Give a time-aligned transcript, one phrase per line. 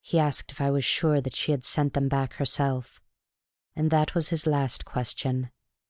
[0.00, 3.02] He asked if I was sure that she had sent them back herself;
[3.76, 5.50] and that was his last question.